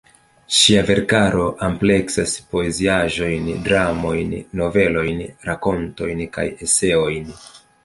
[0.59, 7.33] Ŝia verkaro ampleksas poeziaĵojn, dramojn, novelojn, rakontojn kaj eseojn.